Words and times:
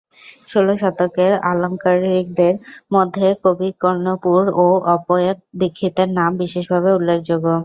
ষোল 0.47 0.67
শতকের 0.81 1.31
আলঙ্কারিকদের 1.51 2.53
মধ্যে 2.93 3.27
কবিকর্ণপূর 3.43 4.41
ও 4.55 4.65
অপ্পয়দীক্ষিতের 4.93 6.09
নাম 6.19 6.31
বিশেষভাবে 6.41 6.89
উল্লেখযোগ্য। 6.97 7.47